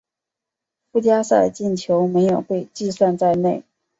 [0.91, 3.63] 附加赛进球没有被计算在内。